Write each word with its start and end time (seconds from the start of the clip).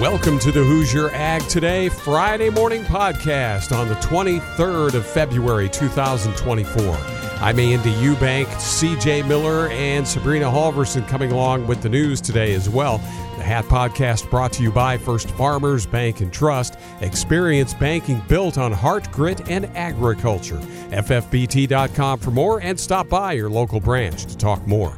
Welcome 0.00 0.38
to 0.38 0.50
the 0.50 0.64
Hoosier 0.64 1.10
Ag 1.10 1.46
Today 1.46 1.90
Friday 1.90 2.48
morning 2.48 2.84
podcast 2.84 3.76
on 3.76 3.86
the 3.86 3.96
23rd 3.96 4.94
of 4.94 5.04
February 5.04 5.68
2024. 5.68 6.96
I'm 7.42 7.58
Andy 7.58 7.92
Eubank, 7.92 8.46
CJ 8.46 9.28
Miller, 9.28 9.68
and 9.68 10.08
Sabrina 10.08 10.46
Halvorson 10.46 11.06
coming 11.06 11.32
along 11.32 11.66
with 11.66 11.82
the 11.82 11.90
news 11.90 12.22
today 12.22 12.54
as 12.54 12.66
well. 12.66 12.96
The 13.36 13.42
Hat 13.42 13.66
Podcast 13.66 14.30
brought 14.30 14.54
to 14.54 14.62
you 14.62 14.72
by 14.72 14.96
First 14.96 15.28
Farmers 15.32 15.84
Bank 15.84 16.22
and 16.22 16.32
Trust. 16.32 16.78
Experience 17.02 17.74
banking 17.74 18.22
built 18.26 18.56
on 18.56 18.72
heart, 18.72 19.12
grit, 19.12 19.50
and 19.50 19.66
agriculture. 19.76 20.60
FFBT.com 20.92 22.20
for 22.20 22.30
more 22.30 22.62
and 22.62 22.80
stop 22.80 23.10
by 23.10 23.34
your 23.34 23.50
local 23.50 23.80
branch 23.80 24.24
to 24.24 24.36
talk 24.38 24.66
more. 24.66 24.96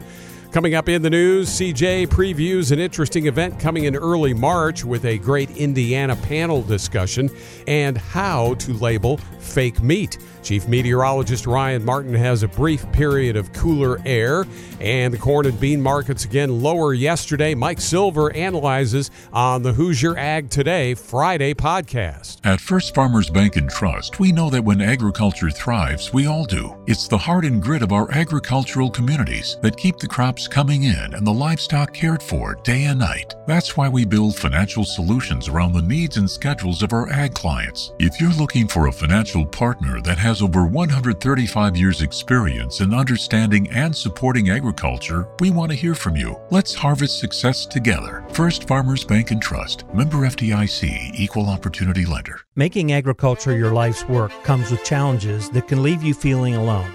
Coming 0.53 0.75
up 0.75 0.87
in 0.91 1.01
the 1.01 1.09
news, 1.09 1.49
CJ 1.49 2.09
previews 2.09 2.73
an 2.73 2.79
interesting 2.79 3.27
event 3.27 3.59
coming 3.59 3.85
in 3.85 3.97
early 3.97 4.35
March 4.35 4.85
with 4.85 5.07
a 5.07 5.17
great 5.17 5.51
Indiana 5.57 6.15
panel 6.15 6.61
discussion 6.61 7.31
and 7.67 7.97
how 7.97 8.53
to 8.57 8.75
label 8.75 9.17
fake 9.39 9.83
meat. 9.83 10.19
Chief 10.43 10.67
Meteorologist 10.69 11.47
Ryan 11.47 11.85
Martin 11.85 12.15
has 12.15 12.43
a 12.43 12.49
brief 12.49 12.91
period 12.93 13.37
of 13.37 13.53
cooler 13.53 13.99
air, 14.05 14.45
and 14.81 15.15
the 15.15 15.19
corn 15.19 15.47
and 15.47 15.59
bean 15.59 15.81
markets 15.81 16.25
again 16.25 16.63
lower 16.63 16.93
yesterday. 16.93 17.55
Mike 17.55 17.81
Silver 17.81 18.35
analyzes 18.35 19.11
on 19.33 19.63
the 19.63 19.73
Hoosier 19.73 20.19
Ag 20.19 20.51
Today 20.51 20.95
Friday 20.95 21.55
podcast. 21.55 22.41
At 22.45 22.61
First 22.61 22.95
Farmers 22.95 23.31
Bank 23.31 23.57
and 23.57 23.71
Trust, 23.71 24.19
we 24.19 24.33
know 24.33 24.51
that 24.51 24.65
when 24.65 24.81
agriculture 24.81 25.51
thrives, 25.51 26.13
we 26.13 26.27
all 26.27 26.45
do. 26.45 26.77
It's 26.87 27.07
the 27.09 27.19
heart 27.19 27.45
and 27.45 27.63
grit 27.63 27.83
of 27.83 27.93
our 27.93 28.11
agricultural 28.11 28.91
communities 28.91 29.57
that 29.63 29.77
keep 29.77 29.99
the 29.99 30.09
crops 30.09 30.42
coming 30.49 30.85
in 30.85 31.15
and 31.15 31.27
the 31.27 31.33
livestock 31.33 31.93
cared 31.93 32.23
for 32.23 32.55
day 32.63 32.85
and 32.85 32.99
night. 32.99 33.35
That's 33.47 33.77
why 33.77 33.89
we 33.89 34.05
build 34.05 34.37
financial 34.37 34.85
solutions 34.85 35.49
around 35.49 35.73
the 35.73 35.83
needs 35.83 36.17
and 36.17 36.31
schedules 36.31 36.83
of 36.83 36.93
our 36.93 37.11
ag 37.11 37.35
clients. 37.35 37.93
If 37.99 38.21
you're 38.21 38.33
looking 38.33 38.69
for 38.69 38.87
a 38.87 38.93
financial 38.93 39.47
partner 39.47 40.01
that 40.03 40.19
has 40.19 40.43
over 40.43 40.67
135 40.67 41.77
years' 41.77 42.03
experience 42.03 42.81
in 42.81 42.95
understanding 42.95 43.71
and 43.71 43.95
supporting 43.95 44.51
agriculture, 44.51 45.29
we 45.41 45.51
want 45.51 45.71
to 45.71 45.77
hear 45.77 45.95
from 45.95 46.17
you. 46.17 46.41
Let's 46.51 46.75
harvest 46.75 47.19
success 47.19 47.67
together. 47.67 48.25
First 48.31 48.67
Farmers 48.69 49.05
Bank 49.05 49.31
and 49.31 49.41
Trust, 49.41 49.85
member 49.95 50.19
FDIC, 50.19 51.15
equal 51.15 51.49
opportunity 51.49 52.05
lender. 52.05 52.41
Making 52.57 52.93
agriculture 52.93 53.57
your 53.57 53.73
life's 53.73 54.09
work 54.09 54.33
comes 54.45 54.71
with 54.71 54.85
challenges 54.85 55.51
that 55.51 55.69
can 55.69 55.83
leave 55.83 56.03
you 56.03 56.15
feeling 56.15 56.55
alone. 56.55 56.93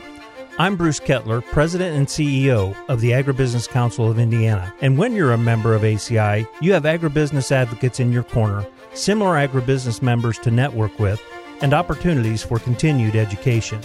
I'm 0.59 0.75
Bruce 0.75 1.00
Kettler, 1.00 1.41
President 1.41 1.95
and 1.95 2.08
CEO 2.08 2.75
of 2.89 3.00
the 3.00 3.11
Agribusiness 3.11 3.69
Council 3.69 4.09
of 4.09 4.17
Indiana. 4.17 4.73
And 4.81 4.97
when 4.97 5.14
you're 5.14 5.33
a 5.33 5.38
member 5.38 5.75
of 5.75 5.83
ACI, 5.83 6.47
you 6.61 6.73
have 6.73 6.81
agribusiness 6.81 7.52
advocates 7.52 7.99
in 7.99 8.11
your 8.11 8.23
corner, 8.23 8.66
similar 8.95 9.36
agribusiness 9.36 10.02
members 10.02 10.39
to 10.39 10.49
network 10.49 10.97
with, 10.97 11.22
and 11.61 11.75
opportunities 11.75 12.41
for 12.41 12.58
continued 12.58 13.16
education. 13.16 13.80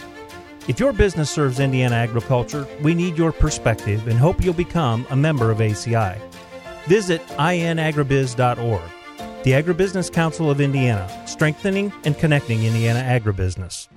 If 0.66 0.80
your 0.80 0.94
business 0.94 1.30
serves 1.30 1.60
Indiana 1.60 1.96
agriculture, 1.96 2.66
we 2.80 2.94
need 2.94 3.18
your 3.18 3.32
perspective 3.32 4.08
and 4.08 4.18
hope 4.18 4.42
you'll 4.42 4.54
become 4.54 5.06
a 5.10 5.16
member 5.16 5.50
of 5.50 5.58
ACI. 5.58 6.18
Visit 6.86 7.20
inagribiz.org. 7.36 8.90
The 9.44 9.50
Agribusiness 9.50 10.10
Council 10.10 10.50
of 10.50 10.58
Indiana, 10.58 11.06
strengthening 11.26 11.92
and 12.04 12.16
connecting 12.16 12.64
Indiana 12.64 13.00
agribusiness. 13.00 13.88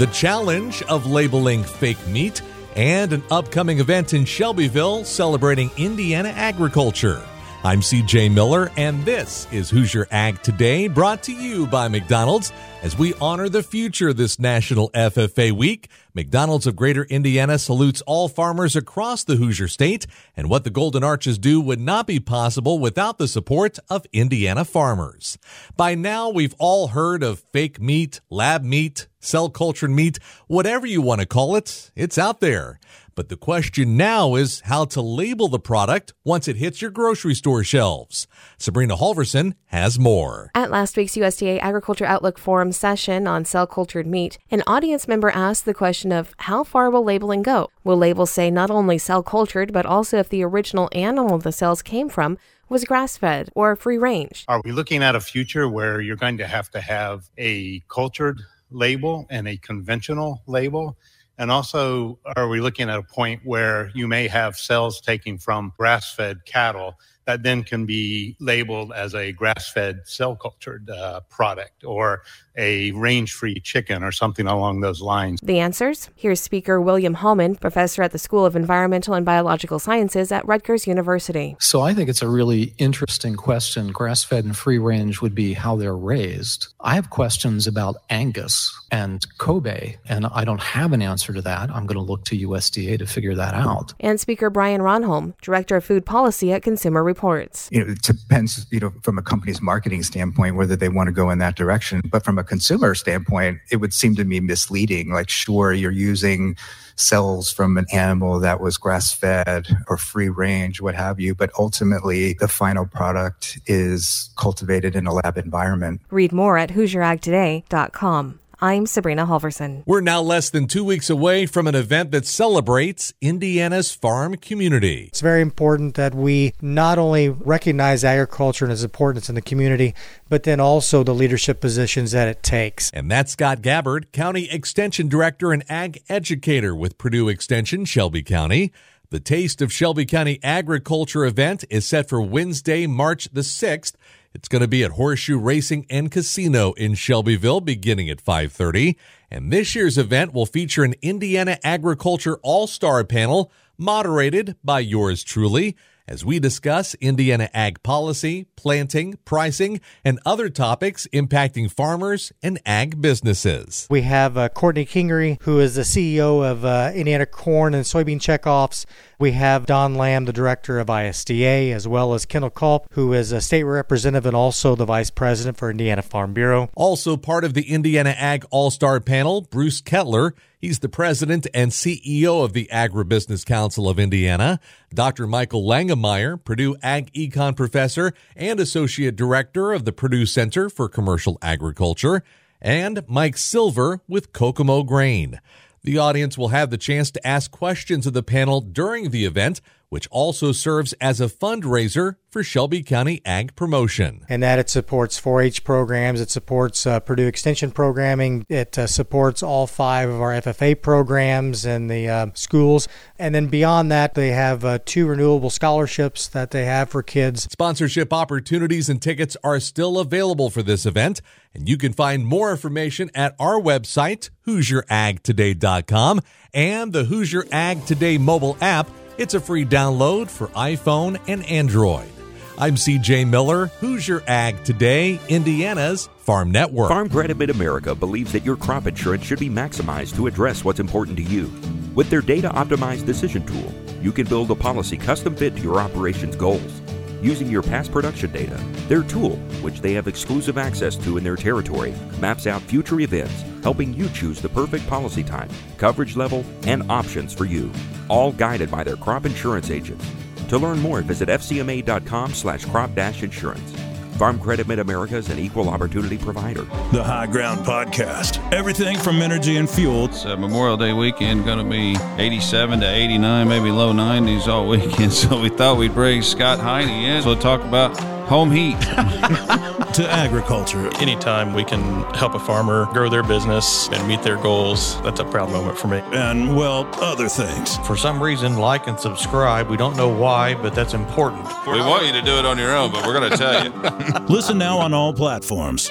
The 0.00 0.06
challenge 0.06 0.80
of 0.84 1.04
labeling 1.04 1.62
fake 1.62 2.06
meat 2.06 2.40
and 2.74 3.12
an 3.12 3.22
upcoming 3.30 3.80
event 3.80 4.14
in 4.14 4.24
Shelbyville 4.24 5.04
celebrating 5.04 5.70
Indiana 5.76 6.30
agriculture. 6.30 7.22
I'm 7.62 7.82
CJ 7.82 8.32
Miller, 8.32 8.70
and 8.78 9.04
this 9.04 9.46
is 9.52 9.68
Hoosier 9.68 10.06
Ag 10.10 10.42
Today, 10.42 10.88
brought 10.88 11.22
to 11.24 11.32
you 11.32 11.66
by 11.66 11.88
McDonald's 11.88 12.54
as 12.82 12.96
we 12.96 13.12
honor 13.20 13.50
the 13.50 13.62
future 13.62 14.14
this 14.14 14.38
National 14.38 14.88
FFA 14.92 15.52
Week. 15.52 15.90
McDonald's 16.14 16.66
of 16.66 16.74
Greater 16.74 17.04
Indiana 17.04 17.58
salutes 17.58 18.00
all 18.06 18.28
farmers 18.28 18.76
across 18.76 19.24
the 19.24 19.36
Hoosier 19.36 19.68
State, 19.68 20.06
and 20.34 20.48
what 20.48 20.64
the 20.64 20.70
Golden 20.70 21.04
Arches 21.04 21.36
do 21.36 21.60
would 21.60 21.80
not 21.80 22.06
be 22.06 22.18
possible 22.18 22.78
without 22.78 23.18
the 23.18 23.28
support 23.28 23.78
of 23.90 24.06
Indiana 24.10 24.64
farmers. 24.64 25.36
By 25.76 25.94
now, 25.94 26.30
we've 26.30 26.54
all 26.58 26.88
heard 26.88 27.22
of 27.22 27.44
fake 27.52 27.78
meat, 27.78 28.22
lab 28.30 28.64
meat, 28.64 29.06
cell 29.18 29.50
cultured 29.50 29.90
meat, 29.90 30.18
whatever 30.46 30.86
you 30.86 31.02
want 31.02 31.20
to 31.20 31.26
call 31.26 31.56
it, 31.56 31.90
it's 31.94 32.16
out 32.16 32.40
there. 32.40 32.80
But 33.20 33.28
the 33.28 33.36
question 33.36 33.98
now 33.98 34.34
is 34.34 34.60
how 34.60 34.86
to 34.86 35.02
label 35.02 35.48
the 35.48 35.58
product 35.58 36.14
once 36.24 36.48
it 36.48 36.56
hits 36.56 36.80
your 36.80 36.90
grocery 36.90 37.34
store 37.34 37.62
shelves. 37.62 38.26
Sabrina 38.56 38.96
Halvorson 38.96 39.56
has 39.66 39.98
more. 39.98 40.50
At 40.54 40.70
last 40.70 40.96
week's 40.96 41.16
USDA 41.16 41.58
Agriculture 41.60 42.06
Outlook 42.06 42.38
Forum 42.38 42.72
session 42.72 43.26
on 43.26 43.44
cell 43.44 43.66
cultured 43.66 44.06
meat, 44.06 44.38
an 44.50 44.62
audience 44.66 45.06
member 45.06 45.28
asked 45.28 45.66
the 45.66 45.74
question 45.74 46.12
of 46.12 46.34
how 46.38 46.64
far 46.64 46.88
will 46.88 47.04
labeling 47.04 47.42
go? 47.42 47.68
Will 47.84 47.98
labels 47.98 48.30
say 48.30 48.50
not 48.50 48.70
only 48.70 48.96
cell 48.96 49.22
cultured, 49.22 49.70
but 49.70 49.84
also 49.84 50.16
if 50.16 50.30
the 50.30 50.42
original 50.42 50.88
animal 50.92 51.36
the 51.36 51.52
cells 51.52 51.82
came 51.82 52.08
from 52.08 52.38
was 52.70 52.86
grass 52.86 53.18
fed 53.18 53.50
or 53.54 53.76
free 53.76 53.98
range? 53.98 54.46
Are 54.48 54.62
we 54.64 54.72
looking 54.72 55.02
at 55.02 55.14
a 55.14 55.20
future 55.20 55.68
where 55.68 56.00
you're 56.00 56.16
going 56.16 56.38
to 56.38 56.46
have 56.46 56.70
to 56.70 56.80
have 56.80 57.28
a 57.36 57.80
cultured 57.80 58.40
label 58.70 59.26
and 59.28 59.46
a 59.46 59.58
conventional 59.58 60.40
label? 60.46 60.96
And 61.40 61.50
also, 61.50 62.18
are 62.36 62.48
we 62.48 62.60
looking 62.60 62.90
at 62.90 62.98
a 62.98 63.02
point 63.02 63.40
where 63.44 63.90
you 63.94 64.06
may 64.06 64.28
have 64.28 64.58
cells 64.58 65.00
taken 65.00 65.38
from 65.38 65.72
grass 65.78 66.12
fed 66.12 66.44
cattle 66.44 67.00
that 67.26 67.42
then 67.42 67.62
can 67.62 67.86
be 67.86 68.36
labeled 68.40 68.92
as 68.92 69.14
a 69.14 69.32
grass 69.32 69.70
fed 69.70 70.00
cell 70.04 70.36
cultured 70.36 70.90
uh, 70.90 71.20
product 71.28 71.84
or 71.84 72.22
a 72.56 72.90
range 72.92 73.32
free 73.32 73.60
chicken 73.60 74.02
or 74.02 74.12
something 74.12 74.46
along 74.46 74.80
those 74.80 75.00
lines? 75.00 75.40
The 75.42 75.58
answers? 75.58 76.10
Here's 76.14 76.40
Speaker 76.40 76.80
William 76.80 77.14
Hallman, 77.14 77.56
professor 77.56 78.02
at 78.02 78.12
the 78.12 78.18
School 78.18 78.44
of 78.44 78.56
Environmental 78.56 79.14
and 79.14 79.24
Biological 79.24 79.78
Sciences 79.78 80.32
at 80.32 80.46
Rutgers 80.46 80.86
University. 80.86 81.56
So 81.58 81.80
I 81.80 81.94
think 81.94 82.08
it's 82.08 82.22
a 82.22 82.28
really 82.28 82.74
interesting 82.78 83.34
question. 83.34 83.92
Grass 83.92 84.24
fed 84.24 84.44
and 84.44 84.56
free 84.56 84.78
range 84.78 85.20
would 85.20 85.34
be 85.34 85.54
how 85.54 85.76
they're 85.76 85.96
raised. 85.96 86.68
I 86.80 86.94
have 86.94 87.10
questions 87.10 87.66
about 87.66 87.96
Angus 88.10 88.76
and 88.90 89.26
Kobe, 89.38 89.96
and 90.08 90.26
I 90.26 90.44
don't 90.44 90.60
have 90.60 90.92
an 90.92 91.02
answer 91.02 91.32
to 91.32 91.42
that. 91.42 91.70
I'm 91.70 91.86
going 91.86 91.96
to 91.96 92.02
look 92.02 92.24
to 92.26 92.38
USDA 92.48 92.98
to 92.98 93.06
figure 93.06 93.34
that 93.36 93.54
out. 93.54 93.94
And 94.00 94.18
Speaker 94.20 94.50
Brian 94.50 94.80
Ronholm, 94.80 95.34
Director 95.40 95.76
of 95.76 95.84
Food 95.84 96.04
Policy 96.04 96.52
at 96.52 96.62
Consumer 96.62 97.02
Reports. 97.10 97.68
You 97.72 97.84
know, 97.84 97.92
it 97.92 98.02
depends, 98.02 98.66
you 98.70 98.80
know, 98.80 98.92
from 99.02 99.18
a 99.18 99.22
company's 99.22 99.60
marketing 99.60 100.02
standpoint, 100.04 100.54
whether 100.54 100.76
they 100.76 100.88
want 100.88 101.08
to 101.08 101.12
go 101.12 101.30
in 101.30 101.38
that 101.38 101.56
direction. 101.56 102.02
But 102.08 102.24
from 102.24 102.38
a 102.38 102.44
consumer 102.44 102.94
standpoint, 102.94 103.58
it 103.70 103.76
would 103.76 103.92
seem 103.92 104.14
to 104.16 104.24
me 104.24 104.38
misleading. 104.40 105.12
Like, 105.12 105.28
sure, 105.28 105.72
you're 105.72 105.90
using 105.90 106.56
cells 106.96 107.50
from 107.50 107.76
an 107.76 107.86
animal 107.92 108.40
that 108.40 108.60
was 108.60 108.76
grass 108.76 109.12
fed 109.12 109.66
or 109.88 109.96
free 109.96 110.28
range, 110.28 110.80
what 110.80 110.94
have 110.94 111.18
you, 111.18 111.34
but 111.34 111.50
ultimately 111.58 112.34
the 112.34 112.48
final 112.48 112.86
product 112.86 113.58
is 113.66 114.30
cultivated 114.36 114.94
in 114.94 115.06
a 115.06 115.12
lab 115.12 115.36
environment. 115.36 116.00
Read 116.10 116.32
more 116.32 116.58
at 116.58 116.70
HoosierAgToday.com. 116.70 118.39
I'm 118.62 118.84
Sabrina 118.84 119.26
Halvorson. 119.26 119.84
We're 119.86 120.02
now 120.02 120.20
less 120.20 120.50
than 120.50 120.66
two 120.66 120.84
weeks 120.84 121.08
away 121.08 121.46
from 121.46 121.66
an 121.66 121.74
event 121.74 122.10
that 122.10 122.26
celebrates 122.26 123.14
Indiana's 123.22 123.94
farm 123.94 124.36
community. 124.36 125.04
It's 125.08 125.22
very 125.22 125.40
important 125.40 125.94
that 125.94 126.14
we 126.14 126.52
not 126.60 126.98
only 126.98 127.30
recognize 127.30 128.04
agriculture 128.04 128.66
and 128.66 128.72
its 128.72 128.82
importance 128.82 129.30
in 129.30 129.34
the 129.34 129.40
community, 129.40 129.94
but 130.28 130.42
then 130.42 130.60
also 130.60 131.02
the 131.02 131.14
leadership 131.14 131.62
positions 131.62 132.12
that 132.12 132.28
it 132.28 132.42
takes. 132.42 132.90
And 132.90 133.10
that's 133.10 133.32
Scott 133.32 133.62
Gabbard, 133.62 134.12
County 134.12 134.50
Extension 134.50 135.08
Director 135.08 135.52
and 135.52 135.64
Ag 135.70 136.02
Educator 136.10 136.76
with 136.76 136.98
Purdue 136.98 137.30
Extension, 137.30 137.86
Shelby 137.86 138.22
County. 138.22 138.74
The 139.08 139.20
Taste 139.20 139.62
of 139.62 139.72
Shelby 139.72 140.04
County 140.04 140.38
Agriculture 140.42 141.24
event 141.24 141.64
is 141.70 141.86
set 141.86 142.10
for 142.10 142.20
Wednesday, 142.20 142.86
March 142.86 143.30
the 143.32 143.40
6th. 143.40 143.94
It's 144.32 144.46
going 144.46 144.62
to 144.62 144.68
be 144.68 144.84
at 144.84 144.92
Horseshoe 144.92 145.38
Racing 145.38 145.86
and 145.90 146.08
Casino 146.08 146.72
in 146.74 146.94
Shelbyville 146.94 147.60
beginning 147.60 148.08
at 148.08 148.24
5:30, 148.24 148.94
and 149.28 149.52
this 149.52 149.74
year's 149.74 149.98
event 149.98 150.32
will 150.32 150.46
feature 150.46 150.84
an 150.84 150.94
Indiana 151.02 151.58
Agriculture 151.64 152.38
All-Star 152.42 153.02
panel 153.02 153.50
moderated 153.76 154.54
by 154.62 154.80
yours 154.80 155.24
truly 155.24 155.74
as 156.10 156.24
we 156.24 156.40
discuss 156.40 156.94
Indiana 156.96 157.48
ag 157.54 157.82
policy, 157.84 158.44
planting, 158.56 159.16
pricing, 159.24 159.80
and 160.04 160.18
other 160.26 160.50
topics 160.50 161.06
impacting 161.12 161.70
farmers 161.70 162.32
and 162.42 162.60
ag 162.66 163.00
businesses. 163.00 163.86
We 163.88 164.02
have 164.02 164.36
uh, 164.36 164.48
Courtney 164.48 164.84
Kingery, 164.84 165.40
who 165.42 165.60
is 165.60 165.76
the 165.76 165.82
CEO 165.82 166.44
of 166.44 166.64
uh, 166.64 166.90
Indiana 166.94 167.26
Corn 167.26 167.74
and 167.74 167.84
Soybean 167.84 168.18
Checkoffs. 168.18 168.84
We 169.20 169.32
have 169.32 169.66
Don 169.66 169.94
Lamb, 169.94 170.24
the 170.24 170.32
director 170.32 170.80
of 170.80 170.88
ISDA, 170.88 171.72
as 171.72 171.86
well 171.86 172.12
as 172.12 172.26
Kendall 172.26 172.50
Culp, 172.50 172.88
who 172.92 173.12
is 173.12 173.30
a 173.30 173.40
state 173.40 173.64
representative 173.64 174.26
and 174.26 174.34
also 174.34 174.74
the 174.74 174.84
vice 174.84 175.10
president 175.10 175.58
for 175.58 175.70
Indiana 175.70 176.02
Farm 176.02 176.34
Bureau. 176.34 176.70
Also 176.74 177.16
part 177.16 177.44
of 177.44 177.54
the 177.54 177.70
Indiana 177.70 178.14
Ag 178.18 178.44
All 178.50 178.70
Star 178.70 178.98
panel, 178.98 179.42
Bruce 179.42 179.80
Kettler. 179.80 180.34
He's 180.60 180.80
the 180.80 180.90
president 180.90 181.46
and 181.54 181.70
CEO 181.70 182.44
of 182.44 182.52
the 182.52 182.68
Agribusiness 182.70 183.46
Council 183.46 183.88
of 183.88 183.98
Indiana. 183.98 184.60
Dr. 184.92 185.26
Michael 185.26 185.64
Langemeier, 185.64 186.36
Purdue 186.44 186.76
Ag 186.82 187.10
Econ 187.14 187.56
professor 187.56 188.12
and 188.36 188.60
associate 188.60 189.16
director 189.16 189.72
of 189.72 189.86
the 189.86 189.92
Purdue 189.92 190.26
Center 190.26 190.68
for 190.68 190.86
Commercial 190.86 191.38
Agriculture, 191.40 192.22
and 192.60 193.02
Mike 193.08 193.38
Silver 193.38 194.02
with 194.06 194.34
Kokomo 194.34 194.82
Grain. 194.82 195.40
The 195.82 195.96
audience 195.96 196.36
will 196.36 196.48
have 196.48 196.68
the 196.68 196.76
chance 196.76 197.10
to 197.12 197.26
ask 197.26 197.50
questions 197.50 198.06
of 198.06 198.12
the 198.12 198.22
panel 198.22 198.60
during 198.60 199.08
the 199.10 199.24
event 199.24 199.62
which 199.90 200.08
also 200.10 200.52
serves 200.52 200.92
as 200.94 201.20
a 201.20 201.26
fundraiser 201.26 202.16
for 202.30 202.44
Shelby 202.44 202.82
County 202.82 203.20
Ag 203.24 203.56
Promotion. 203.56 204.24
And 204.28 204.40
that 204.42 204.60
it 204.60 204.70
supports 204.70 205.18
4 205.18 205.42
H 205.42 205.64
programs, 205.64 206.20
it 206.20 206.30
supports 206.30 206.86
uh, 206.86 207.00
Purdue 207.00 207.26
Extension 207.26 207.72
programming, 207.72 208.46
it 208.48 208.78
uh, 208.78 208.86
supports 208.86 209.42
all 209.42 209.66
five 209.66 210.08
of 210.08 210.20
our 210.20 210.30
FFA 210.30 210.80
programs 210.80 211.66
and 211.66 211.90
the 211.90 212.08
uh, 212.08 212.26
schools. 212.34 212.86
And 213.18 213.34
then 213.34 213.48
beyond 213.48 213.90
that, 213.90 214.14
they 214.14 214.30
have 214.30 214.64
uh, 214.64 214.78
two 214.84 215.08
renewable 215.08 215.50
scholarships 215.50 216.28
that 216.28 216.52
they 216.52 216.64
have 216.64 216.88
for 216.88 217.02
kids. 217.02 217.48
Sponsorship 217.50 218.12
opportunities 218.12 218.88
and 218.88 219.02
tickets 219.02 219.36
are 219.42 219.58
still 219.58 219.98
available 219.98 220.50
for 220.50 220.62
this 220.62 220.86
event, 220.86 221.20
and 221.52 221.68
you 221.68 221.76
can 221.76 221.92
find 221.92 222.24
more 222.24 222.52
information 222.52 223.10
at 223.12 223.34
our 223.40 223.60
website, 223.60 224.30
HoosierAgToday.com, 224.46 226.20
and 226.54 226.92
the 226.92 227.04
Hoosier 227.04 227.44
Ag 227.50 227.84
Today 227.86 228.18
mobile 228.18 228.56
app 228.60 228.88
it's 229.20 229.34
a 229.34 229.40
free 229.40 229.66
download 229.66 230.30
for 230.30 230.46
iPhone 230.48 231.20
and 231.28 231.44
Android. 231.44 232.08
I'm 232.56 232.76
CJ 232.76 233.28
Miller, 233.28 233.66
Hoosier 233.66 234.22
Ag 234.26 234.64
Today, 234.64 235.20
Indiana's 235.28 236.08
Farm 236.20 236.50
Network. 236.50 236.88
Farm 236.88 237.10
Credit 237.10 237.36
Mid 237.36 237.50
America 237.50 237.94
believes 237.94 238.32
that 238.32 238.46
your 238.46 238.56
crop 238.56 238.86
insurance 238.86 239.24
should 239.24 239.38
be 239.38 239.50
maximized 239.50 240.16
to 240.16 240.26
address 240.26 240.64
what's 240.64 240.80
important 240.80 241.18
to 241.18 241.22
you. 241.22 241.52
With 241.94 242.08
their 242.08 242.22
data 242.22 242.48
optimized 242.48 243.04
decision 243.04 243.44
tool, 243.44 243.74
you 244.00 244.10
can 244.10 244.26
build 244.26 244.50
a 244.50 244.54
policy 244.54 244.96
custom 244.96 245.36
fit 245.36 245.54
to 245.54 245.62
your 245.62 245.80
operation's 245.80 246.34
goals. 246.34 246.80
Using 247.20 247.48
your 247.48 247.62
past 247.62 247.92
production 247.92 248.32
data, 248.32 248.58
their 248.88 249.02
tool, 249.02 249.36
which 249.62 249.80
they 249.80 249.92
have 249.94 250.08
exclusive 250.08 250.58
access 250.58 250.96
to 250.96 251.18
in 251.18 251.24
their 251.24 251.36
territory, 251.36 251.94
maps 252.18 252.46
out 252.46 252.62
future 252.62 253.00
events, 253.00 253.44
helping 253.62 253.94
you 253.94 254.08
choose 254.10 254.40
the 254.40 254.48
perfect 254.48 254.86
policy 254.86 255.22
type, 255.22 255.50
coverage 255.76 256.16
level, 256.16 256.44
and 256.66 256.90
options 256.90 257.34
for 257.34 257.44
you 257.44 257.70
all 258.10 258.32
guided 258.32 258.70
by 258.70 258.84
their 258.84 258.96
crop 258.96 259.24
insurance 259.24 259.70
agents. 259.70 260.04
To 260.48 260.58
learn 260.58 260.80
more, 260.80 261.00
visit 261.00 261.28
fcma.com 261.28 262.34
slash 262.34 262.64
crop 262.66 262.90
insurance. 262.98 263.89
Farm 264.20 264.38
Credit 264.38 264.68
Mid 264.68 264.78
America 264.78 265.16
is 265.16 265.30
an 265.30 265.38
equal 265.38 265.70
opportunity 265.70 266.18
provider. 266.18 266.64
The 266.92 267.02
High 267.02 267.26
Ground 267.26 267.64
Podcast. 267.64 268.52
Everything 268.52 268.98
from 268.98 269.22
energy 269.22 269.56
and 269.56 269.68
fuel. 269.68 270.04
It's 270.04 270.26
uh, 270.26 270.36
Memorial 270.36 270.76
Day 270.76 270.92
weekend, 270.92 271.46
going 271.46 271.56
to 271.56 271.64
be 271.64 271.96
87 272.22 272.80
to 272.80 272.86
89, 272.86 273.48
maybe 273.48 273.70
low 273.70 273.94
90s 273.94 274.46
all 274.46 274.68
weekend. 274.68 275.14
So 275.14 275.40
we 275.40 275.48
thought 275.48 275.78
we'd 275.78 275.94
bring 275.94 276.20
Scott 276.20 276.58
Heine 276.58 276.90
in. 276.90 277.22
So 277.22 277.34
talk 277.34 277.64
about 277.64 277.98
home 278.30 278.52
heat. 278.52 278.78
to 279.94 280.08
agriculture. 280.08 280.88
Anytime 280.98 281.52
we 281.52 281.64
can 281.64 282.04
help 282.14 282.34
a 282.34 282.38
farmer 282.38 282.86
grow 282.92 283.08
their 283.08 283.24
business 283.24 283.88
and 283.88 284.06
meet 284.06 284.22
their 284.22 284.36
goals, 284.36 285.02
that's 285.02 285.18
a 285.18 285.24
proud 285.24 285.50
moment 285.50 285.76
for 285.76 285.88
me. 285.88 285.98
And, 286.12 286.54
well, 286.56 286.88
other 287.02 287.28
things. 287.28 287.76
For 287.78 287.96
some 287.96 288.22
reason, 288.22 288.56
like 288.56 288.86
and 288.86 288.98
subscribe. 289.00 289.68
We 289.68 289.76
don't 289.76 289.96
know 289.96 290.08
why, 290.08 290.54
but 290.54 290.76
that's 290.76 290.94
important. 290.94 291.44
We 291.66 291.80
want 291.80 292.06
you 292.06 292.12
to 292.12 292.22
do 292.22 292.38
it 292.38 292.46
on 292.46 292.56
your 292.56 292.70
own, 292.70 292.92
but 292.92 293.04
we're 293.04 293.18
going 293.18 293.30
to 293.32 293.36
tell 293.36 293.64
you. 293.64 294.26
Listen 294.28 294.58
now 294.58 294.78
on 294.78 294.94
all 294.94 295.12
platforms. 295.12 295.90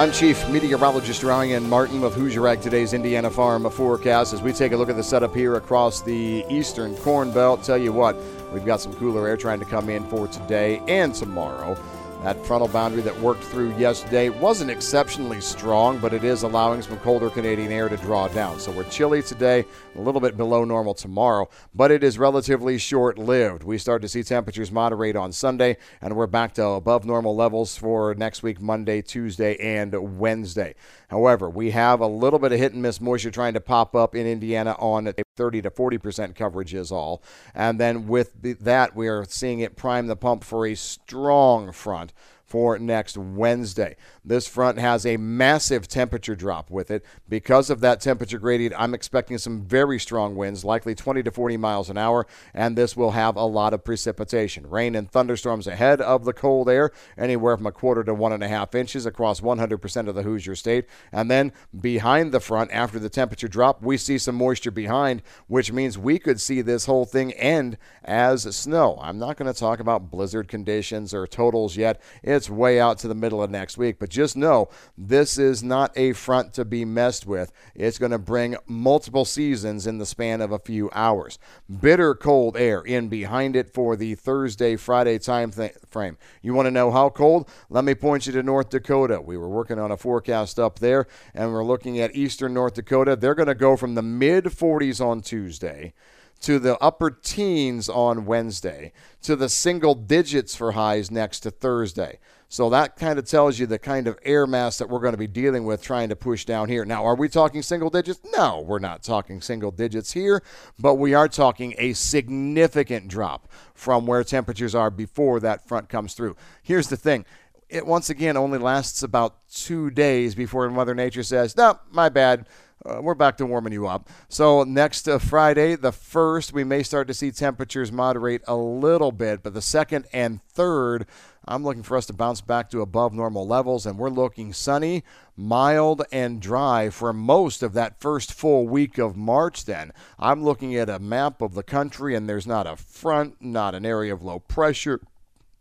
I'm 0.00 0.12
Chief 0.12 0.48
Meteorologist 0.48 1.22
Ryan 1.22 1.68
Martin 1.68 2.02
of 2.04 2.14
Hoosier 2.14 2.48
Ag 2.48 2.62
Today's 2.62 2.94
Indiana 2.94 3.28
Farm 3.28 3.68
Forecast 3.68 4.32
as 4.32 4.40
we 4.40 4.50
take 4.50 4.72
a 4.72 4.76
look 4.78 4.88
at 4.88 4.96
the 4.96 5.02
setup 5.02 5.34
here 5.34 5.56
across 5.56 6.00
the 6.00 6.42
eastern 6.48 6.96
Corn 6.96 7.30
Belt. 7.30 7.62
Tell 7.62 7.76
you 7.76 7.92
what, 7.92 8.16
We've 8.52 8.64
got 8.64 8.80
some 8.80 8.92
cooler 8.94 9.28
air 9.28 9.36
trying 9.36 9.60
to 9.60 9.64
come 9.64 9.88
in 9.88 10.04
for 10.08 10.26
today 10.26 10.82
and 10.88 11.14
tomorrow. 11.14 11.76
That 12.22 12.44
frontal 12.44 12.68
boundary 12.68 13.00
that 13.02 13.18
worked 13.20 13.42
through 13.44 13.74
yesterday 13.78 14.28
wasn't 14.28 14.70
exceptionally 14.70 15.40
strong, 15.40 15.98
but 15.98 16.12
it 16.12 16.22
is 16.22 16.42
allowing 16.42 16.82
some 16.82 16.98
colder 16.98 17.30
Canadian 17.30 17.72
air 17.72 17.88
to 17.88 17.96
draw 17.96 18.28
down. 18.28 18.60
So 18.60 18.70
we're 18.70 18.84
chilly 18.90 19.22
today, 19.22 19.64
a 19.96 20.00
little 20.02 20.20
bit 20.20 20.36
below 20.36 20.66
normal 20.66 20.92
tomorrow, 20.92 21.48
but 21.74 21.90
it 21.90 22.04
is 22.04 22.18
relatively 22.18 22.76
short 22.76 23.16
lived. 23.16 23.62
We 23.62 23.78
start 23.78 24.02
to 24.02 24.08
see 24.08 24.22
temperatures 24.22 24.70
moderate 24.70 25.16
on 25.16 25.32
Sunday, 25.32 25.78
and 26.02 26.14
we're 26.14 26.26
back 26.26 26.52
to 26.54 26.66
above 26.66 27.06
normal 27.06 27.34
levels 27.34 27.74
for 27.74 28.14
next 28.14 28.42
week, 28.42 28.60
Monday, 28.60 29.00
Tuesday, 29.00 29.56
and 29.56 30.18
Wednesday. 30.18 30.74
However, 31.10 31.50
we 31.50 31.72
have 31.72 32.00
a 32.00 32.06
little 32.06 32.38
bit 32.38 32.52
of 32.52 32.58
hit 32.60 32.72
and 32.72 32.82
miss 32.82 33.00
moisture 33.00 33.32
trying 33.32 33.54
to 33.54 33.60
pop 33.60 33.96
up 33.96 34.14
in 34.14 34.28
Indiana 34.28 34.76
on 34.78 35.12
30 35.36 35.62
to 35.62 35.70
40 35.70 35.98
percent 35.98 36.36
coverage 36.36 36.72
is 36.72 36.92
all. 36.92 37.20
And 37.52 37.80
then 37.80 38.06
with 38.06 38.32
that, 38.60 38.94
we 38.94 39.08
are 39.08 39.24
seeing 39.24 39.58
it 39.58 39.76
prime 39.76 40.06
the 40.06 40.14
pump 40.14 40.44
for 40.44 40.66
a 40.66 40.76
strong 40.76 41.72
front 41.72 42.12
for 42.50 42.78
next 42.80 43.16
Wednesday. 43.16 43.96
This 44.24 44.48
front 44.48 44.78
has 44.78 45.06
a 45.06 45.16
massive 45.16 45.86
temperature 45.86 46.34
drop 46.34 46.68
with 46.68 46.90
it. 46.90 47.04
Because 47.28 47.70
of 47.70 47.80
that 47.80 48.00
temperature 48.00 48.40
gradient, 48.40 48.74
I'm 48.76 48.92
expecting 48.92 49.38
some 49.38 49.62
very 49.62 50.00
strong 50.00 50.34
winds, 50.34 50.64
likely 50.64 50.96
20 50.96 51.22
to 51.22 51.30
40 51.30 51.56
miles 51.56 51.88
an 51.88 51.96
hour, 51.96 52.26
and 52.52 52.76
this 52.76 52.96
will 52.96 53.12
have 53.12 53.36
a 53.36 53.44
lot 53.44 53.72
of 53.72 53.84
precipitation. 53.84 54.68
Rain 54.68 54.96
and 54.96 55.08
thunderstorms 55.08 55.68
ahead 55.68 56.00
of 56.00 56.24
the 56.24 56.32
cold 56.32 56.68
air, 56.68 56.90
anywhere 57.16 57.56
from 57.56 57.66
a 57.66 57.72
quarter 57.72 58.02
to 58.02 58.12
one 58.12 58.32
and 58.32 58.42
a 58.42 58.48
half 58.48 58.74
inches 58.74 59.06
across 59.06 59.40
100% 59.40 60.08
of 60.08 60.14
the 60.16 60.24
Hoosier 60.24 60.56
state. 60.56 60.86
And 61.12 61.30
then 61.30 61.52
behind 61.80 62.32
the 62.32 62.40
front, 62.40 62.72
after 62.72 62.98
the 62.98 63.08
temperature 63.08 63.48
drop, 63.48 63.80
we 63.80 63.96
see 63.96 64.18
some 64.18 64.34
moisture 64.34 64.72
behind, 64.72 65.22
which 65.46 65.72
means 65.72 65.96
we 65.96 66.18
could 66.18 66.40
see 66.40 66.62
this 66.62 66.86
whole 66.86 67.04
thing 67.04 67.32
end 67.34 67.78
as 68.02 68.42
snow. 68.56 68.98
I'm 69.00 69.18
not 69.18 69.36
going 69.36 69.52
to 69.52 69.58
talk 69.58 69.78
about 69.78 70.10
blizzard 70.10 70.48
conditions 70.48 71.14
or 71.14 71.28
totals 71.28 71.76
yet. 71.76 72.00
It's 72.40 72.48
way 72.48 72.80
out 72.80 72.96
to 72.98 73.06
the 73.06 73.14
middle 73.14 73.42
of 73.42 73.50
next 73.50 73.76
week. 73.76 73.98
But 73.98 74.08
just 74.08 74.34
know 74.34 74.70
this 74.96 75.36
is 75.36 75.62
not 75.62 75.92
a 75.94 76.14
front 76.14 76.54
to 76.54 76.64
be 76.64 76.86
messed 76.86 77.26
with. 77.26 77.52
It's 77.74 77.98
going 77.98 78.12
to 78.12 78.18
bring 78.18 78.56
multiple 78.66 79.26
seasons 79.26 79.86
in 79.86 79.98
the 79.98 80.06
span 80.06 80.40
of 80.40 80.50
a 80.50 80.58
few 80.58 80.88
hours. 80.94 81.38
Bitter 81.80 82.14
cold 82.14 82.56
air 82.56 82.80
in 82.80 83.10
behind 83.10 83.56
it 83.56 83.74
for 83.74 83.94
the 83.94 84.14
Thursday, 84.14 84.76
Friday 84.76 85.18
time 85.18 85.50
th- 85.50 85.74
frame. 85.90 86.16
You 86.40 86.54
want 86.54 86.64
to 86.64 86.70
know 86.70 86.90
how 86.90 87.10
cold? 87.10 87.46
Let 87.68 87.84
me 87.84 87.94
point 87.94 88.26
you 88.26 88.32
to 88.32 88.42
North 88.42 88.70
Dakota. 88.70 89.20
We 89.20 89.36
were 89.36 89.50
working 89.50 89.78
on 89.78 89.90
a 89.90 89.98
forecast 89.98 90.58
up 90.58 90.78
there, 90.78 91.06
and 91.34 91.52
we're 91.52 91.62
looking 91.62 92.00
at 92.00 92.16
eastern 92.16 92.54
North 92.54 92.72
Dakota. 92.72 93.16
They're 93.16 93.34
going 93.34 93.48
to 93.48 93.54
go 93.54 93.76
from 93.76 93.96
the 93.96 94.02
mid 94.02 94.44
40s 94.46 95.04
on 95.04 95.20
Tuesday 95.20 95.92
to 96.40 96.58
the 96.58 96.78
upper 96.78 97.10
teens 97.10 97.88
on 97.88 98.24
Wednesday, 98.26 98.92
to 99.22 99.36
the 99.36 99.48
single 99.48 99.94
digits 99.94 100.54
for 100.56 100.72
highs 100.72 101.10
next 101.10 101.40
to 101.40 101.50
Thursday. 101.50 102.18
So 102.52 102.68
that 102.70 102.96
kind 102.96 103.16
of 103.16 103.26
tells 103.26 103.60
you 103.60 103.66
the 103.66 103.78
kind 103.78 104.08
of 104.08 104.18
air 104.24 104.44
mass 104.44 104.78
that 104.78 104.88
we're 104.88 104.98
going 104.98 105.12
to 105.12 105.18
be 105.18 105.28
dealing 105.28 105.64
with 105.64 105.82
trying 105.82 106.08
to 106.08 106.16
push 106.16 106.44
down 106.44 106.68
here. 106.68 106.84
Now, 106.84 107.06
are 107.06 107.14
we 107.14 107.28
talking 107.28 107.62
single 107.62 107.90
digits? 107.90 108.18
No, 108.36 108.60
we're 108.60 108.80
not 108.80 109.04
talking 109.04 109.40
single 109.40 109.70
digits 109.70 110.12
here, 110.12 110.42
but 110.76 110.96
we 110.96 111.14
are 111.14 111.28
talking 111.28 111.76
a 111.78 111.92
significant 111.92 113.06
drop 113.06 113.48
from 113.72 114.04
where 114.04 114.24
temperatures 114.24 114.74
are 114.74 114.90
before 114.90 115.38
that 115.40 115.68
front 115.68 115.88
comes 115.88 116.14
through. 116.14 116.34
Here's 116.60 116.88
the 116.88 116.96
thing 116.96 117.24
it 117.68 117.86
once 117.86 118.10
again 118.10 118.36
only 118.36 118.58
lasts 118.58 119.04
about 119.04 119.48
two 119.48 119.88
days 119.90 120.34
before 120.34 120.68
Mother 120.70 120.94
Nature 120.94 121.22
says, 121.22 121.56
No, 121.56 121.78
my 121.92 122.08
bad 122.08 122.46
uh, 122.84 123.00
we're 123.02 123.14
back 123.14 123.36
to 123.36 123.46
warming 123.46 123.72
you 123.72 123.86
up. 123.86 124.08
So 124.28 124.64
next 124.64 125.06
uh, 125.08 125.18
Friday, 125.18 125.76
the 125.76 125.92
first, 125.92 126.52
we 126.52 126.64
may 126.64 126.82
start 126.82 127.08
to 127.08 127.14
see 127.14 127.30
temperatures 127.30 127.92
moderate 127.92 128.42
a 128.46 128.56
little 128.56 129.12
bit, 129.12 129.42
but 129.42 129.52
the 129.52 129.60
second 129.60 130.06
and 130.12 130.42
third, 130.42 131.06
I'm 131.46 131.62
looking 131.62 131.82
for 131.82 131.96
us 131.96 132.06
to 132.06 132.12
bounce 132.14 132.40
back 132.40 132.70
to 132.70 132.80
above 132.80 133.12
normal 133.12 133.46
levels, 133.46 133.84
and 133.84 133.98
we're 133.98 134.08
looking 134.08 134.52
sunny, 134.52 135.04
mild, 135.36 136.02
and 136.10 136.40
dry 136.40 136.88
for 136.88 137.12
most 137.12 137.62
of 137.62 137.74
that 137.74 138.00
first 138.00 138.32
full 138.32 138.66
week 138.66 138.98
of 138.98 139.16
March. 139.16 139.66
Then 139.66 139.92
I'm 140.18 140.42
looking 140.42 140.74
at 140.76 140.88
a 140.88 140.98
map 140.98 141.42
of 141.42 141.54
the 141.54 141.62
country, 141.62 142.14
and 142.14 142.28
there's 142.28 142.46
not 142.46 142.66
a 142.66 142.76
front, 142.76 143.42
not 143.42 143.74
an 143.74 143.84
area 143.84 144.12
of 144.12 144.22
low 144.22 144.40
pressure 144.40 145.00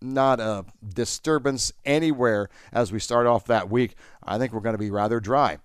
not 0.01 0.39
a 0.39 0.63
disturbance 0.93 1.73
anywhere 1.83 2.47
as 2.71 2.89
we 2.89 2.97
start 2.97 3.27
off 3.27 3.43
that 3.43 3.69
week. 3.69 3.95
I 4.23 4.37
think 4.37 4.53
we're 4.53 4.61
going 4.61 4.73
to 4.73 4.77
be 4.77 4.91
rather 4.91 5.19
dry 5.19 5.57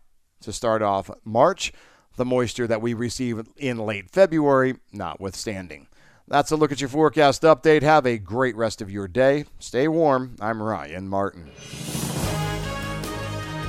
to 0.44 0.52
start 0.52 0.82
off 0.82 1.10
March, 1.24 1.72
the 2.16 2.24
moisture 2.24 2.66
that 2.66 2.80
we 2.82 2.94
receive 2.94 3.46
in 3.56 3.78
late 3.78 4.10
February 4.10 4.76
notwithstanding. 4.92 5.88
That's 6.26 6.50
a 6.50 6.56
look 6.56 6.72
at 6.72 6.80
your 6.80 6.88
forecast 6.88 7.42
update. 7.42 7.82
Have 7.82 8.06
a 8.06 8.18
great 8.18 8.56
rest 8.56 8.80
of 8.80 8.90
your 8.90 9.08
day. 9.08 9.44
Stay 9.58 9.88
warm. 9.88 10.36
I'm 10.40 10.62
Ryan 10.62 11.08
Martin. 11.08 11.50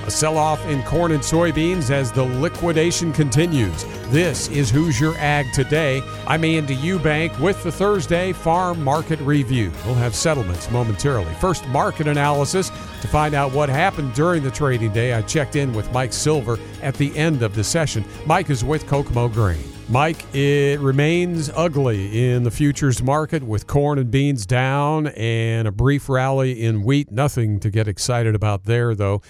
A 0.05 0.11
sell 0.11 0.37
off 0.37 0.63
in 0.67 0.83
corn 0.83 1.11
and 1.13 1.23
soybeans 1.23 1.89
as 1.89 2.11
the 2.11 2.21
liquidation 2.21 3.11
continues. 3.11 3.83
This 4.11 4.47
is 4.49 4.69
Hoosier 4.69 5.15
Ag 5.17 5.51
Today. 5.51 6.03
I'm 6.27 6.45
Andy 6.45 6.75
Eubank 6.75 7.39
with 7.39 7.63
the 7.63 7.71
Thursday 7.71 8.31
Farm 8.31 8.83
Market 8.83 9.19
Review. 9.21 9.71
We'll 9.83 9.95
have 9.95 10.13
settlements 10.13 10.69
momentarily. 10.69 11.33
First, 11.35 11.67
market 11.69 12.07
analysis 12.07 12.69
to 13.01 13.07
find 13.07 13.33
out 13.33 13.51
what 13.51 13.67
happened 13.67 14.13
during 14.13 14.43
the 14.43 14.51
trading 14.51 14.93
day. 14.93 15.15
I 15.15 15.23
checked 15.23 15.55
in 15.55 15.73
with 15.73 15.91
Mike 15.91 16.13
Silver 16.13 16.59
at 16.83 16.93
the 16.93 17.17
end 17.17 17.41
of 17.41 17.55
the 17.55 17.63
session. 17.63 18.05
Mike 18.27 18.51
is 18.51 18.63
with 18.63 18.85
Kokomo 18.85 19.27
Grain. 19.27 19.63
Mike, 19.89 20.23
it 20.35 20.79
remains 20.81 21.49
ugly 21.55 22.29
in 22.31 22.43
the 22.43 22.51
futures 22.51 23.01
market 23.01 23.41
with 23.41 23.65
corn 23.65 23.97
and 23.97 24.11
beans 24.11 24.45
down 24.45 25.07
and 25.07 25.67
a 25.67 25.71
brief 25.71 26.09
rally 26.09 26.63
in 26.63 26.83
wheat. 26.83 27.11
Nothing 27.11 27.59
to 27.59 27.71
get 27.71 27.87
excited 27.87 28.35
about 28.35 28.65
there, 28.65 28.93
though. 28.93 29.23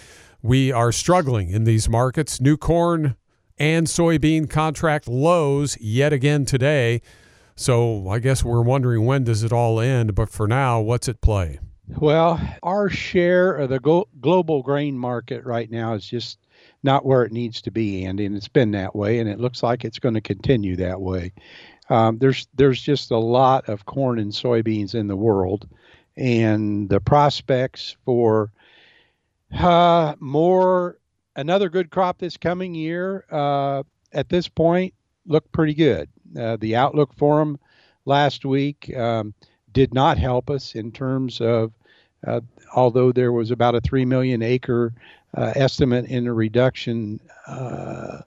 We 0.45 0.71
are 0.71 0.91
struggling 0.91 1.49
in 1.49 1.63
these 1.63 1.89
markets. 1.89 2.39
New 2.39 2.55
corn 2.55 3.15
and 3.57 3.87
soybean 3.87 4.47
contract 4.47 5.07
lows 5.07 5.75
yet 5.81 6.13
again 6.13 6.45
today. 6.45 7.01
So 7.55 8.07
I 8.09 8.19
guess 8.19 8.43
we're 8.43 8.61
wondering 8.61 9.07
when 9.07 9.23
does 9.23 9.41
it 9.41 9.51
all 9.51 9.79
end? 9.79 10.13
But 10.13 10.29
for 10.29 10.47
now, 10.47 10.81
what's 10.81 11.09
at 11.09 11.19
play? 11.19 11.57
Well, 11.87 12.39
our 12.61 12.89
share 12.89 13.55
of 13.55 13.69
the 13.69 13.79
global 14.21 14.61
grain 14.61 14.99
market 14.99 15.43
right 15.45 15.71
now 15.71 15.95
is 15.95 16.05
just 16.05 16.37
not 16.83 17.07
where 17.07 17.23
it 17.23 17.31
needs 17.31 17.59
to 17.63 17.71
be, 17.71 18.05
Andy, 18.05 18.27
and 18.27 18.37
it's 18.37 18.47
been 18.47 18.69
that 18.69 18.95
way, 18.95 19.17
and 19.17 19.27
it 19.27 19.39
looks 19.39 19.63
like 19.63 19.83
it's 19.83 19.97
going 19.97 20.13
to 20.13 20.21
continue 20.21 20.75
that 20.75 21.01
way. 21.01 21.33
Um, 21.89 22.19
there's 22.19 22.47
there's 22.53 22.83
just 22.83 23.09
a 23.09 23.17
lot 23.17 23.67
of 23.67 23.87
corn 23.87 24.19
and 24.19 24.31
soybeans 24.31 24.93
in 24.93 25.07
the 25.07 25.15
world, 25.15 25.67
and 26.15 26.87
the 26.87 26.99
prospects 26.99 27.97
for 28.05 28.51
uh, 29.53 30.15
more 30.19 30.97
another 31.35 31.69
good 31.69 31.89
crop 31.89 32.17
this 32.17 32.37
coming 32.37 32.73
year 32.73 33.25
uh, 33.31 33.83
at 34.13 34.29
this 34.29 34.47
point 34.47 34.93
look 35.27 35.51
pretty 35.51 35.73
good. 35.73 36.09
Uh, 36.37 36.57
the 36.57 36.75
outlook 36.75 37.13
for 37.15 37.39
them 37.39 37.59
last 38.05 38.45
week 38.45 38.95
um, 38.95 39.33
did 39.73 39.93
not 39.93 40.17
help 40.17 40.49
us 40.49 40.75
in 40.75 40.91
terms 40.91 41.41
of, 41.41 41.71
uh, 42.25 42.41
although 42.75 43.11
there 43.11 43.31
was 43.31 43.51
about 43.51 43.75
a 43.75 43.81
three 43.81 44.05
million 44.05 44.41
acre 44.41 44.93
uh, 45.35 45.51
estimate 45.55 46.05
in 46.05 46.27
a 46.27 46.33
reduction 46.33 47.19
uh, 47.47 48.19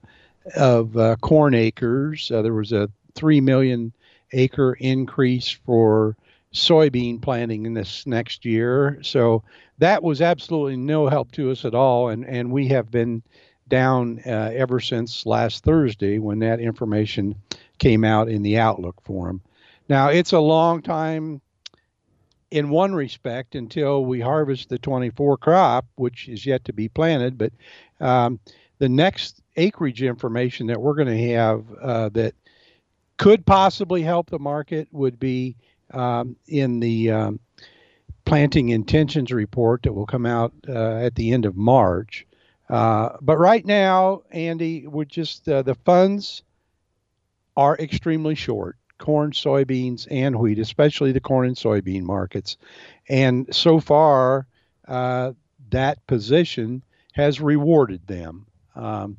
of 0.56 0.96
uh, 0.96 1.16
corn 1.16 1.54
acres. 1.54 2.28
there 2.28 2.54
was 2.54 2.72
a 2.72 2.90
three 3.14 3.40
million 3.40 3.92
acre 4.32 4.74
increase 4.74 5.50
for 5.50 6.16
soybean 6.58 7.20
planting 7.20 7.66
in 7.66 7.74
this 7.74 8.06
next 8.06 8.44
year. 8.44 8.98
So 9.02 9.42
that 9.78 10.02
was 10.02 10.20
absolutely 10.20 10.76
no 10.76 11.08
help 11.08 11.32
to 11.32 11.50
us 11.50 11.64
at 11.64 11.74
all, 11.74 12.08
and 12.08 12.24
and 12.24 12.50
we 12.50 12.68
have 12.68 12.90
been 12.90 13.22
down 13.68 14.20
uh, 14.26 14.50
ever 14.54 14.80
since 14.80 15.26
last 15.26 15.62
Thursday 15.62 16.18
when 16.18 16.38
that 16.38 16.60
information 16.60 17.34
came 17.78 18.04
out 18.04 18.28
in 18.28 18.42
the 18.42 18.58
Outlook 18.58 19.00
forum. 19.02 19.42
Now 19.88 20.08
it's 20.08 20.32
a 20.32 20.40
long 20.40 20.82
time 20.82 21.40
in 22.50 22.70
one 22.70 22.94
respect 22.94 23.54
until 23.54 24.04
we 24.04 24.20
harvest 24.20 24.70
the 24.70 24.78
24 24.78 25.36
crop, 25.36 25.86
which 25.96 26.28
is 26.28 26.46
yet 26.46 26.64
to 26.64 26.72
be 26.72 26.88
planted, 26.88 27.36
but 27.36 27.52
um, 28.00 28.40
the 28.78 28.88
next 28.88 29.42
acreage 29.56 30.02
information 30.02 30.66
that 30.68 30.80
we're 30.80 30.94
going 30.94 31.08
to 31.08 31.32
have 31.34 31.64
uh, 31.82 32.08
that 32.10 32.34
could 33.18 33.44
possibly 33.44 34.02
help 34.02 34.30
the 34.30 34.38
market 34.38 34.88
would 34.92 35.18
be 35.18 35.56
um, 35.92 36.36
in 36.46 36.80
the 36.80 37.10
um, 37.10 37.40
planting 38.24 38.68
intentions 38.68 39.32
report 39.32 39.82
that 39.82 39.92
will 39.92 40.06
come 40.06 40.26
out 40.26 40.52
uh, 40.68 40.96
at 40.96 41.14
the 41.14 41.32
end 41.32 41.46
of 41.46 41.56
March. 41.56 42.26
Uh, 42.68 43.10
but 43.22 43.38
right 43.38 43.64
now, 43.64 44.22
Andy, 44.30 44.86
we're 44.86 45.04
just 45.04 45.48
uh, 45.48 45.62
the 45.62 45.74
funds 45.74 46.42
are 47.56 47.76
extremely 47.78 48.34
short 48.34 48.76
corn, 48.98 49.30
soybeans, 49.30 50.06
and 50.10 50.36
wheat, 50.36 50.58
especially 50.58 51.12
the 51.12 51.20
corn 51.20 51.46
and 51.46 51.56
soybean 51.56 52.02
markets. 52.02 52.56
And 53.08 53.52
so 53.54 53.80
far, 53.80 54.46
uh, 54.86 55.32
that 55.70 56.06
position 56.06 56.82
has 57.12 57.40
rewarded 57.40 58.06
them. 58.06 58.46
Um, 58.74 59.18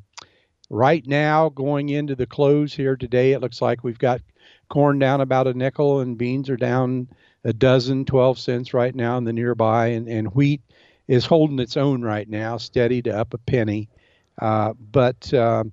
right 0.70 1.06
now, 1.06 1.50
going 1.50 1.90
into 1.90 2.16
the 2.16 2.28
close 2.28 2.74
here 2.74 2.96
today, 2.96 3.32
it 3.32 3.42
looks 3.42 3.62
like 3.62 3.84
we've 3.84 4.00
got 4.00 4.22
corn 4.70 5.00
down 5.00 5.22
about 5.22 5.48
a 5.48 5.54
nickel 5.54 6.00
and 6.00 6.18
beans 6.18 6.50
are 6.50 6.58
down 6.58 7.08
a 7.44 7.54
dozen, 7.54 8.06
12 8.06 8.40
cents 8.40 8.74
right 8.74 8.94
now 8.94 9.18
in 9.18 9.24
the 9.24 9.34
nearby, 9.34 9.88
and, 9.88 10.08
and 10.08 10.28
wheat 10.34 10.62
is 11.08 11.26
holding 11.26 11.60
its 11.60 11.78
own 11.78 12.02
right 12.02 12.30
now, 12.30 12.58
steady 12.58 13.02
to 13.02 13.18
up 13.18 13.34
a 13.34 13.38
penny. 13.40 13.90
Uh, 14.40 14.74
but 14.74 15.34
uh, 15.34 15.64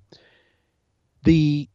the 1.23 1.69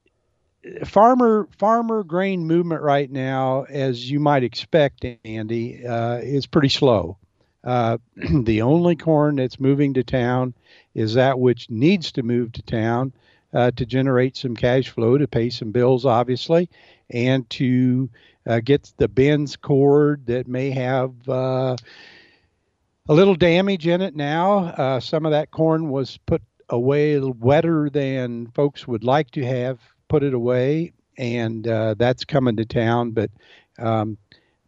farmer 0.84 1.48
farmer 1.58 2.02
grain 2.04 2.44
movement 2.46 2.82
right 2.82 3.10
now, 3.10 3.64
as 3.68 4.10
you 4.10 4.20
might 4.20 4.44
expect, 4.44 5.04
Andy, 5.24 5.86
uh, 5.86 6.16
is 6.16 6.46
pretty 6.46 6.68
slow. 6.68 7.18
Uh, 7.64 7.98
the 8.42 8.62
only 8.62 8.96
corn 8.96 9.36
that's 9.36 9.60
moving 9.60 9.94
to 9.94 10.02
town 10.02 10.54
is 10.94 11.14
that 11.14 11.38
which 11.38 11.70
needs 11.70 12.12
to 12.12 12.22
move 12.22 12.52
to 12.52 12.62
town 12.62 13.12
uh, 13.52 13.70
to 13.72 13.86
generate 13.86 14.36
some 14.36 14.56
cash 14.56 14.88
flow 14.88 15.18
to 15.18 15.28
pay 15.28 15.50
some 15.50 15.72
bills, 15.72 16.04
obviously, 16.04 16.68
and 17.10 17.48
to 17.50 18.10
uh, 18.46 18.60
gets 18.60 18.92
the 18.92 19.08
bins 19.08 19.56
cord 19.56 20.26
that 20.26 20.48
may 20.48 20.70
have 20.70 21.12
uh, 21.28 21.76
a 23.08 23.14
little 23.14 23.34
damage 23.34 23.86
in 23.86 24.00
it 24.00 24.16
now. 24.16 24.58
Uh, 24.58 25.00
some 25.00 25.26
of 25.26 25.32
that 25.32 25.50
corn 25.50 25.90
was 25.90 26.18
put 26.26 26.42
away 26.68 27.18
wetter 27.18 27.90
than 27.90 28.46
folks 28.48 28.86
would 28.88 29.04
like 29.04 29.30
to 29.32 29.44
have 29.44 29.78
put 30.08 30.22
it 30.22 30.34
away, 30.34 30.92
and 31.18 31.66
uh, 31.68 31.94
that's 31.98 32.24
coming 32.24 32.56
to 32.56 32.64
town. 32.64 33.10
But 33.10 33.30
um, 33.78 34.16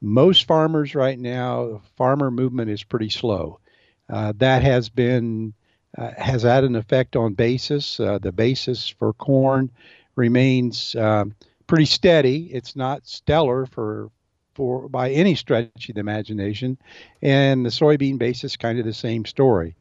most 0.00 0.46
farmers 0.46 0.94
right 0.94 1.18
now, 1.18 1.80
farmer 1.96 2.30
movement 2.30 2.70
is 2.70 2.84
pretty 2.84 3.08
slow. 3.08 3.60
Uh, 4.08 4.34
that 4.36 4.62
has 4.62 4.90
been 4.90 5.54
uh, 5.96 6.10
has 6.16 6.42
had 6.42 6.64
an 6.64 6.76
effect 6.76 7.16
on 7.16 7.34
basis. 7.34 7.96
the 7.96 8.32
basis 8.34 8.88
for 8.88 9.12
corn 9.12 9.70
remains 10.16 10.94
um, 10.96 11.34
pretty 11.66 11.86
steady. 11.86 12.50
It's 12.52 12.76
not 12.76 13.06
stellar 13.06 13.66
for 13.66 14.10
for 14.54 14.88
by 14.88 15.10
any 15.10 15.34
stretch 15.34 15.88
of 15.88 15.94
the 15.94 16.00
imagination, 16.00 16.78
and 17.22 17.66
the 17.66 17.70
soybean 17.70 18.18
base 18.18 18.44
is 18.44 18.56
kind 18.56 18.78
of 18.78 18.84
the 18.84 18.92
same 18.92 19.24
story. 19.24 19.74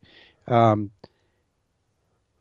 Um, 0.47 0.91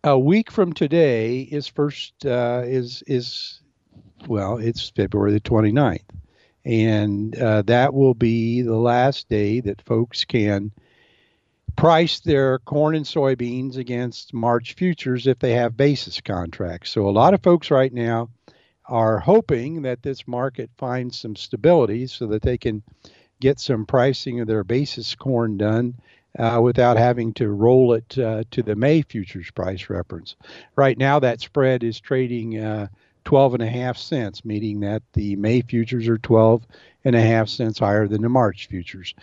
a 0.05 0.19
week 0.19 0.51
from 0.51 0.73
today 0.73 1.41
is 1.43 1.69
first 1.69 2.15
uh, 2.25 2.63
is 2.65 3.03
is 3.07 3.61
well, 4.27 4.57
it's 4.57 4.91
February 4.91 5.33
the 5.33 5.41
29th, 5.41 6.01
and 6.65 7.37
uh, 7.39 7.63
that 7.63 7.93
will 7.93 8.15
be 8.15 8.63
the 8.63 8.77
last 8.77 9.29
day 9.29 9.61
that 9.61 9.83
folks 9.83 10.25
can 10.25 10.73
price 11.77 12.21
their 12.21 12.59
corn 12.61 12.95
and 12.95 13.05
soybeans 13.05 13.77
against 13.77 14.35
March 14.35 14.75
futures 14.75 15.27
if 15.27 15.39
they 15.39 15.53
have 15.53 15.77
basis 15.77 16.21
contracts. 16.21 16.91
So 16.91 17.09
a 17.09 17.11
lot 17.11 17.35
of 17.35 17.43
folks 17.43 17.71
right 17.71 17.93
now 17.93 18.29
are 18.87 19.19
hoping 19.19 19.83
that 19.83 20.03
this 20.03 20.27
market 20.27 20.71
finds 20.77 21.19
some 21.19 21.37
stability 21.37 22.07
so 22.07 22.27
that 22.29 22.43
they 22.43 22.59
can 22.59 22.83
get 23.41 23.59
some 23.59 23.87
pricing 23.87 24.41
of 24.41 24.47
their 24.47 24.65
basis 24.65 25.15
corn 25.15 25.57
done 25.57 25.95
uh, 26.39 26.61
without 26.63 26.97
having 26.97 27.33
to 27.35 27.49
roll 27.49 27.93
it 27.95 28.19
uh, 28.19 28.45
to 28.51 28.63
the 28.63 28.77
May 28.77 29.03
futures 29.03 29.51
price 29.51 29.91
reference. 29.91 30.37
Right 30.77 30.97
now, 30.97 31.19
that 31.19 31.41
spread 31.41 31.85
is 31.85 32.01
trading 32.01 32.59
uh, 32.59 32.89
12 33.25 33.55
and 33.55 33.63
a 33.63 33.69
half 33.69 33.97
cents, 33.97 34.45
meaning 34.45 34.81
that 34.81 35.03
the 35.13 35.37
May 35.37 35.61
futures 35.61 36.09
are 36.09 36.19
12 36.19 36.67
and 37.05 37.17
a 37.17 37.21
half 37.21 37.49
cents 37.49 37.79
higher 37.79 38.09
than 38.09 38.23
the 38.23 38.29
March 38.29 38.67
futures. 38.67 39.15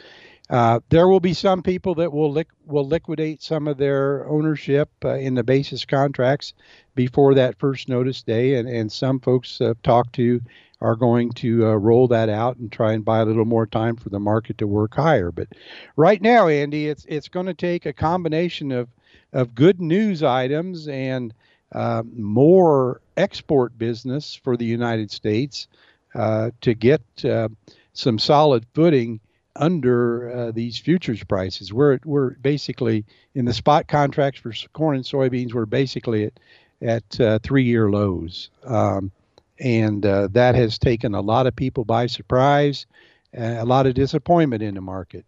Uh, 0.49 0.79
there 0.89 1.07
will 1.07 1.19
be 1.19 1.33
some 1.33 1.61
people 1.61 1.93
that 1.95 2.11
will 2.11 2.43
will 2.65 2.87
liquidate 2.87 3.41
some 3.41 3.67
of 3.67 3.77
their 3.77 4.27
ownership 4.27 4.89
uh, 5.05 5.09
in 5.09 5.35
the 5.35 5.43
basis 5.43 5.85
contracts 5.85 6.53
before 6.95 7.35
that 7.35 7.59
first 7.59 7.87
notice 7.87 8.23
day, 8.23 8.55
and, 8.55 8.67
and 8.67 8.91
some 8.91 9.19
folks 9.19 9.61
I've 9.61 9.81
talked 9.83 10.13
to 10.13 10.41
are 10.81 10.95
going 10.95 11.31
to 11.33 11.67
uh, 11.67 11.75
roll 11.75 12.07
that 12.07 12.29
out 12.29 12.57
and 12.57 12.71
try 12.71 12.93
and 12.93 13.05
buy 13.05 13.19
a 13.19 13.25
little 13.25 13.45
more 13.45 13.67
time 13.67 13.95
for 13.95 14.09
the 14.09 14.19
market 14.19 14.57
to 14.59 14.67
work 14.67 14.95
higher. 14.95 15.31
But 15.31 15.49
right 15.95 16.21
now, 16.21 16.47
Andy, 16.47 16.87
it's 16.87 17.05
it's 17.05 17.27
going 17.27 17.45
to 17.45 17.53
take 17.53 17.85
a 17.85 17.93
combination 17.93 18.71
of 18.71 18.89
of 19.33 19.53
good 19.53 19.79
news 19.79 20.23
items 20.23 20.87
and 20.87 21.33
uh, 21.73 22.01
more 22.15 23.01
export 23.17 23.77
business 23.77 24.33
for 24.33 24.57
the 24.57 24.65
United 24.65 25.11
States 25.11 25.67
uh, 26.15 26.49
to 26.61 26.73
get 26.73 27.01
uh, 27.23 27.49
some 27.93 28.17
solid 28.17 28.65
footing 28.73 29.19
under 29.59 30.31
uh, 30.31 30.51
these 30.51 30.77
futures 30.77 31.23
prices. 31.23 31.71
We're 31.71 31.99
we're 32.05 32.31
basically 32.35 33.05
in 33.35 33.45
the 33.45 33.53
spot 33.53 33.87
contracts 33.87 34.39
for 34.39 34.51
corn 34.73 34.95
and 34.95 35.05
soybeans. 35.05 35.53
We're 35.53 35.65
basically 35.67 36.25
at 36.25 36.39
at 36.81 37.19
uh, 37.19 37.39
three 37.43 37.63
year 37.63 37.91
lows, 37.91 38.49
um, 38.63 39.11
and 39.59 40.05
uh, 40.05 40.29
that 40.31 40.55
has 40.55 40.79
taken 40.79 41.13
a 41.13 41.21
lot 41.21 41.45
of 41.45 41.55
people 41.55 41.83
by 41.83 42.07
surprise, 42.07 42.85
a 43.33 43.65
lot 43.65 43.85
of 43.85 43.93
disappointment 43.93 44.63
in 44.63 44.75
the 44.75 44.81
market. 44.81 45.25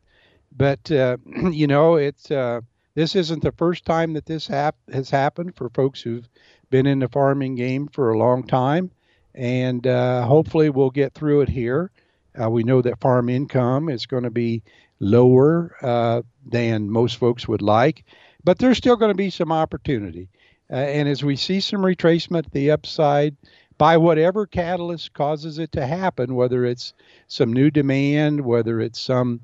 But 0.55 0.91
uh, 0.91 1.17
you 1.51 1.67
know, 1.67 1.95
it's 1.95 2.31
uh, 2.31 2.61
this 2.95 3.15
isn't 3.15 3.43
the 3.43 3.51
first 3.53 3.85
time 3.85 4.13
that 4.13 4.25
this 4.25 4.47
hap- 4.47 4.75
has 4.91 5.09
happened 5.09 5.55
for 5.55 5.69
folks 5.69 6.01
who've 6.01 6.27
been 6.69 6.85
in 6.85 6.99
the 6.99 7.09
farming 7.09 7.55
game 7.55 7.87
for 7.87 8.11
a 8.11 8.17
long 8.17 8.43
time, 8.43 8.91
and 9.35 9.85
uh, 9.85 10.25
hopefully 10.25 10.69
we'll 10.69 10.89
get 10.89 11.13
through 11.13 11.41
it 11.41 11.49
here. 11.49 11.91
Uh, 12.39 12.49
we 12.49 12.63
know 12.63 12.81
that 12.81 12.99
farm 12.99 13.29
income 13.29 13.89
is 13.89 14.05
going 14.05 14.23
to 14.23 14.31
be 14.31 14.63
lower 14.99 15.75
uh, 15.81 16.21
than 16.45 16.89
most 16.89 17.17
folks 17.17 17.47
would 17.47 17.61
like, 17.61 18.05
but 18.43 18.59
there's 18.59 18.77
still 18.77 18.95
going 18.95 19.11
to 19.11 19.15
be 19.15 19.29
some 19.29 19.51
opportunity. 19.51 20.29
Uh, 20.69 20.75
and 20.75 21.09
as 21.09 21.23
we 21.23 21.35
see 21.35 21.59
some 21.59 21.81
retracement 21.81 22.49
the 22.51 22.71
upside, 22.71 23.35
by 23.77 23.97
whatever 23.97 24.45
catalyst 24.45 25.11
causes 25.13 25.57
it 25.57 25.71
to 25.71 25.85
happen, 25.85 26.35
whether 26.35 26.65
it's 26.65 26.93
some 27.27 27.51
new 27.51 27.71
demand, 27.71 28.41
whether 28.41 28.79
it's 28.79 29.01
some 29.01 29.41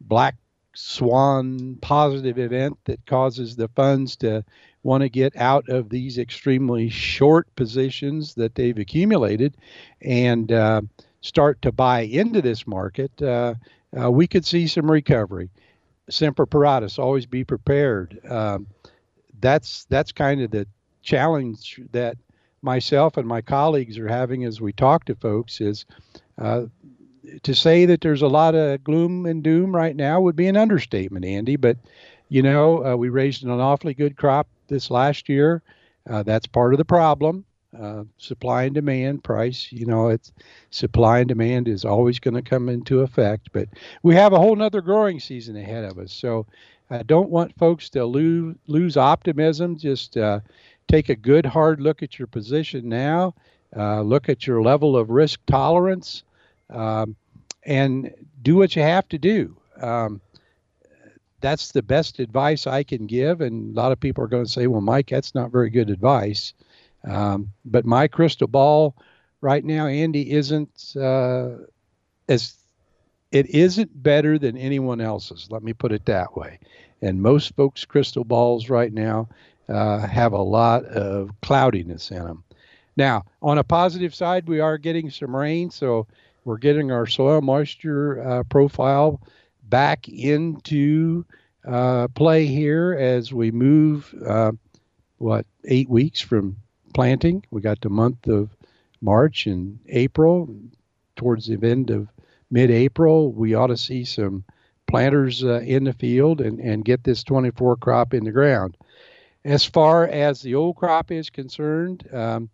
black 0.00 0.36
swan 0.74 1.76
positive 1.80 2.38
event 2.38 2.78
that 2.84 3.04
causes 3.06 3.56
the 3.56 3.68
funds 3.68 4.16
to 4.16 4.44
want 4.82 5.02
to 5.02 5.08
get 5.08 5.36
out 5.36 5.68
of 5.68 5.88
these 5.88 6.18
extremely 6.18 6.88
short 6.88 7.54
positions 7.56 8.34
that 8.34 8.54
they've 8.54 8.78
accumulated 8.78 9.56
and 10.02 10.50
uh, 10.50 10.80
start 11.24 11.62
to 11.62 11.72
buy 11.72 12.00
into 12.00 12.42
this 12.42 12.66
market, 12.66 13.10
uh, 13.22 13.54
uh, 13.98 14.10
we 14.10 14.26
could 14.26 14.44
see 14.44 14.66
some 14.66 14.90
recovery. 14.90 15.48
Semper 16.10 16.46
paratus, 16.46 16.98
always 16.98 17.24
be 17.24 17.44
prepared. 17.44 18.20
Um, 18.28 18.66
that's 19.40 19.86
that's 19.86 20.12
kind 20.12 20.42
of 20.42 20.50
the 20.50 20.66
challenge 21.02 21.80
that 21.92 22.18
myself 22.60 23.16
and 23.16 23.26
my 23.26 23.40
colleagues 23.40 23.98
are 23.98 24.08
having 24.08 24.44
as 24.44 24.60
we 24.60 24.72
talk 24.72 25.06
to 25.06 25.14
folks 25.14 25.62
is 25.62 25.86
uh, 26.38 26.66
to 27.42 27.54
say 27.54 27.86
that 27.86 28.02
there's 28.02 28.22
a 28.22 28.28
lot 28.28 28.54
of 28.54 28.84
gloom 28.84 29.24
and 29.24 29.42
doom 29.42 29.74
right 29.74 29.96
now 29.96 30.20
would 30.20 30.36
be 30.36 30.46
an 30.46 30.58
understatement, 30.58 31.24
Andy. 31.24 31.56
But 31.56 31.78
you 32.28 32.42
know, 32.42 32.84
uh, 32.84 32.96
we 32.96 33.08
raised 33.08 33.44
an 33.44 33.50
awfully 33.50 33.94
good 33.94 34.18
crop 34.18 34.46
this 34.68 34.90
last 34.90 35.30
year. 35.30 35.62
Uh, 36.08 36.22
that's 36.22 36.46
part 36.46 36.74
of 36.74 36.78
the 36.78 36.84
problem. 36.84 37.46
Uh, 37.80 38.04
supply 38.18 38.64
and 38.64 38.74
demand 38.74 39.24
price 39.24 39.72
you 39.72 39.84
know 39.84 40.08
it's 40.08 40.32
supply 40.70 41.18
and 41.18 41.28
demand 41.28 41.66
is 41.66 41.84
always 41.84 42.20
going 42.20 42.34
to 42.34 42.42
come 42.42 42.68
into 42.68 43.00
effect 43.00 43.48
but 43.52 43.68
we 44.04 44.14
have 44.14 44.32
a 44.32 44.38
whole 44.38 44.54
nother 44.54 44.80
growing 44.80 45.18
season 45.18 45.56
ahead 45.56 45.84
of 45.84 45.98
us 45.98 46.12
so 46.12 46.46
i 46.90 47.02
don't 47.02 47.30
want 47.30 47.56
folks 47.58 47.90
to 47.90 48.04
lose 48.04 48.54
lose 48.68 48.96
optimism 48.96 49.76
just 49.76 50.16
uh, 50.16 50.38
take 50.86 51.08
a 51.08 51.16
good 51.16 51.44
hard 51.44 51.80
look 51.80 52.00
at 52.02 52.16
your 52.16 52.28
position 52.28 52.88
now 52.88 53.34
uh, 53.76 54.00
look 54.02 54.28
at 54.28 54.46
your 54.46 54.62
level 54.62 54.96
of 54.96 55.10
risk 55.10 55.40
tolerance 55.46 56.22
um, 56.70 57.16
and 57.64 58.14
do 58.42 58.54
what 58.54 58.76
you 58.76 58.82
have 58.82 59.08
to 59.08 59.18
do 59.18 59.56
um, 59.80 60.20
that's 61.40 61.72
the 61.72 61.82
best 61.82 62.20
advice 62.20 62.66
I 62.66 62.82
can 62.82 63.06
give. 63.06 63.42
And 63.42 63.76
a 63.76 63.78
lot 63.78 63.92
of 63.92 64.00
people 64.00 64.24
are 64.24 64.28
going 64.28 64.46
to 64.46 64.50
say, 64.50 64.66
well, 64.66 64.80
Mike, 64.80 65.08
that's 65.10 65.34
not 65.34 65.52
very 65.52 65.68
good 65.68 65.90
advice. 65.90 66.54
Um, 67.06 67.52
but 67.64 67.84
my 67.84 68.08
crystal 68.08 68.48
ball 68.48 68.96
right 69.40 69.64
now, 69.64 69.86
Andy, 69.86 70.32
isn't 70.32 70.94
uh, 70.96 71.50
as 72.28 72.54
it 73.30 73.50
isn't 73.50 74.02
better 74.02 74.38
than 74.38 74.56
anyone 74.56 75.00
else's. 75.00 75.48
Let 75.50 75.62
me 75.62 75.72
put 75.72 75.92
it 75.92 76.06
that 76.06 76.36
way. 76.36 76.58
And 77.02 77.20
most 77.20 77.54
folks' 77.56 77.84
crystal 77.84 78.24
balls 78.24 78.70
right 78.70 78.92
now 78.92 79.28
uh, 79.68 79.98
have 80.06 80.32
a 80.32 80.42
lot 80.42 80.84
of 80.84 81.30
cloudiness 81.42 82.10
in 82.10 82.24
them. 82.24 82.44
Now, 82.96 83.24
on 83.42 83.58
a 83.58 83.64
positive 83.64 84.14
side, 84.14 84.48
we 84.48 84.60
are 84.60 84.78
getting 84.78 85.10
some 85.10 85.34
rain, 85.34 85.70
so 85.70 86.06
we're 86.44 86.58
getting 86.58 86.92
our 86.92 87.06
soil 87.06 87.40
moisture 87.40 88.22
uh, 88.22 88.42
profile 88.44 89.20
back 89.64 90.08
into 90.08 91.24
uh, 91.66 92.08
play 92.08 92.46
here 92.46 92.96
as 92.98 93.32
we 93.32 93.50
move, 93.50 94.14
uh, 94.26 94.52
what, 95.18 95.44
eight 95.64 95.88
weeks 95.88 96.20
from 96.20 96.56
planting. 96.94 97.44
We 97.50 97.60
got 97.60 97.80
the 97.80 97.90
month 97.90 98.26
of 98.26 98.56
March 99.02 99.46
and 99.46 99.78
April. 99.88 100.48
Towards 101.16 101.46
the 101.46 101.58
end 101.62 101.90
of 101.90 102.08
mid 102.50 102.70
April, 102.70 103.32
we 103.32 103.54
ought 103.54 103.68
to 103.68 103.76
see 103.76 104.04
some 104.04 104.44
planters 104.86 105.44
uh, 105.44 105.60
in 105.60 105.84
the 105.84 105.92
field 105.92 106.40
and, 106.40 106.58
and 106.58 106.84
get 106.84 107.04
this 107.04 107.22
24 107.22 107.76
crop 107.76 108.14
in 108.14 108.24
the 108.24 108.32
ground. 108.32 108.76
As 109.44 109.64
far 109.64 110.06
as 110.06 110.40
the 110.40 110.54
old 110.54 110.76
crop 110.76 111.10
is 111.10 111.30
concerned, 111.30 112.08
um, 112.12 112.48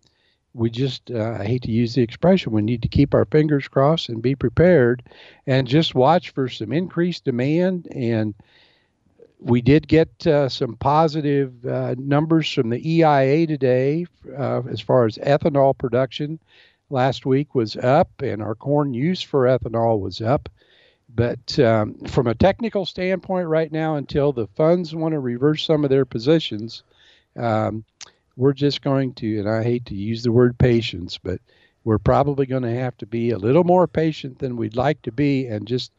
we 0.52 0.70
just, 0.70 1.10
uh, 1.10 1.36
I 1.38 1.44
hate 1.44 1.62
to 1.62 1.70
use 1.70 1.94
the 1.94 2.02
expression, 2.02 2.52
we 2.52 2.62
need 2.62 2.82
to 2.82 2.88
keep 2.88 3.14
our 3.14 3.24
fingers 3.24 3.68
crossed 3.68 4.08
and 4.08 4.20
be 4.20 4.34
prepared 4.34 5.02
and 5.46 5.66
just 5.66 5.94
watch 5.94 6.30
for 6.30 6.48
some 6.48 6.72
increased 6.72 7.24
demand 7.24 7.86
and 7.94 8.34
we 9.40 9.62
did 9.62 9.88
get 9.88 10.26
uh, 10.26 10.48
some 10.48 10.76
positive 10.76 11.64
uh, 11.64 11.94
numbers 11.98 12.52
from 12.52 12.70
the 12.70 12.90
EIA 12.90 13.46
today 13.46 14.06
uh, 14.36 14.62
as 14.70 14.80
far 14.80 15.06
as 15.06 15.16
ethanol 15.18 15.76
production. 15.76 16.38
Last 16.90 17.24
week 17.24 17.54
was 17.54 17.76
up, 17.76 18.10
and 18.20 18.42
our 18.42 18.54
corn 18.54 18.92
use 18.92 19.22
for 19.22 19.44
ethanol 19.44 20.00
was 20.00 20.20
up. 20.20 20.48
But 21.12 21.58
um, 21.58 21.94
from 22.06 22.26
a 22.26 22.34
technical 22.34 22.84
standpoint, 22.84 23.48
right 23.48 23.70
now, 23.70 23.96
until 23.96 24.32
the 24.32 24.46
funds 24.48 24.94
want 24.94 25.12
to 25.12 25.20
reverse 25.20 25.64
some 25.64 25.84
of 25.84 25.90
their 25.90 26.04
positions, 26.04 26.82
um, 27.36 27.84
we're 28.36 28.52
just 28.52 28.82
going 28.82 29.14
to, 29.14 29.38
and 29.38 29.48
I 29.48 29.62
hate 29.62 29.86
to 29.86 29.94
use 29.94 30.22
the 30.22 30.32
word 30.32 30.58
patience, 30.58 31.18
but 31.18 31.40
we're 31.84 31.98
probably 31.98 32.46
going 32.46 32.62
to 32.62 32.74
have 32.74 32.96
to 32.98 33.06
be 33.06 33.30
a 33.30 33.38
little 33.38 33.64
more 33.64 33.86
patient 33.86 34.38
than 34.38 34.56
we'd 34.56 34.76
like 34.76 35.00
to 35.02 35.12
be 35.12 35.46
and 35.46 35.66
just 35.66 35.92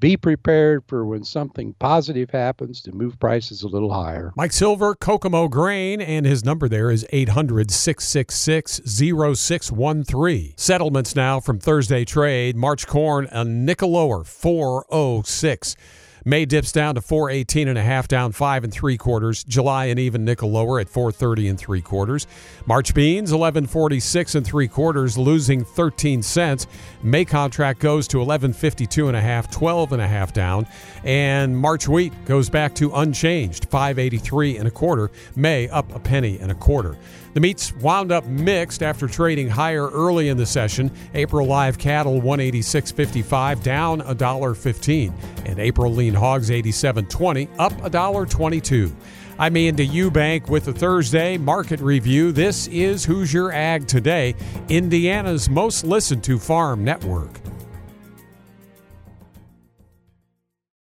be 0.00 0.16
prepared 0.16 0.84
for 0.86 1.04
when 1.04 1.24
something 1.24 1.74
positive 1.78 2.30
happens 2.30 2.80
to 2.82 2.92
move 2.92 3.18
prices 3.18 3.62
a 3.62 3.68
little 3.68 3.92
higher. 3.92 4.32
Mike 4.36 4.52
Silver, 4.52 4.94
Kokomo 4.94 5.48
Grain, 5.48 6.00
and 6.00 6.24
his 6.24 6.44
number 6.44 6.68
there 6.68 6.90
is 6.90 7.06
800 7.10 7.70
666 7.70 8.80
0613. 8.84 10.54
Settlements 10.56 11.16
now 11.16 11.40
from 11.40 11.58
Thursday 11.58 12.04
trade. 12.04 12.56
March 12.56 12.86
corn, 12.86 13.28
a 13.30 13.44
nickel 13.44 13.90
lower, 13.92 14.24
406. 14.24 15.76
May 16.24 16.44
dips 16.44 16.72
down 16.72 16.94
to 16.96 17.00
418 17.00 17.68
and 17.68 17.78
a 17.78 17.82
half, 17.82 18.08
down 18.08 18.32
five 18.32 18.64
and 18.64 18.72
three 18.72 18.96
quarters. 18.96 19.44
July 19.44 19.86
an 19.86 19.98
even 19.98 20.24
nickel 20.24 20.50
lower 20.50 20.80
at 20.80 20.88
430 20.88 21.48
and 21.48 21.58
three 21.58 21.80
quarters. 21.80 22.26
March 22.66 22.94
beans 22.94 23.30
1146 23.32 24.34
and 24.34 24.46
three 24.46 24.68
quarters, 24.68 25.16
losing 25.16 25.64
13 25.64 26.22
cents. 26.22 26.66
May 27.02 27.24
contract 27.24 27.80
goes 27.80 28.08
to 28.08 28.18
1152 28.18 29.08
and 29.08 29.16
a 29.16 29.20
half, 29.20 29.50
12 29.50 29.92
and 29.92 30.02
a 30.02 30.08
half 30.08 30.32
down, 30.32 30.66
and 31.04 31.56
March 31.56 31.88
wheat 31.88 32.12
goes 32.24 32.50
back 32.50 32.74
to 32.76 32.90
unchanged, 32.94 33.66
583 33.70 34.58
and 34.58 34.68
a 34.68 34.70
quarter. 34.70 35.10
May 35.36 35.68
up 35.68 35.94
a 35.94 35.98
penny 35.98 36.38
and 36.38 36.50
a 36.50 36.54
quarter. 36.54 36.96
The 37.38 37.42
meats 37.42 37.72
wound 37.76 38.10
up 38.10 38.26
mixed 38.26 38.82
after 38.82 39.06
trading 39.06 39.48
higher 39.48 39.88
early 39.90 40.28
in 40.28 40.36
the 40.36 40.44
session. 40.44 40.90
April 41.14 41.46
live 41.46 41.78
cattle 41.78 42.20
186.55 42.20 43.62
down 43.62 44.00
$1.15 44.00 45.12
and 45.46 45.60
April 45.60 45.92
lean 45.92 46.14
hogs 46.14 46.50
87.20 46.50 47.48
up 47.60 47.72
$1.22. 47.74 48.92
I'm 49.38 49.56
Andy 49.56 49.86
Eubank 49.86 50.48
with 50.48 50.64
the 50.64 50.72
Thursday 50.72 51.38
Market 51.38 51.78
Review. 51.78 52.32
This 52.32 52.66
is 52.66 53.04
Hoosier 53.04 53.52
Ag 53.52 53.86
Today, 53.86 54.34
Indiana's 54.68 55.48
most 55.48 55.84
listened 55.84 56.24
to 56.24 56.40
farm 56.40 56.82
network. 56.82 57.30